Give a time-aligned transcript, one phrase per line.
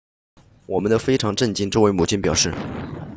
[0.65, 2.55] 我们都非常震惊这位母亲表示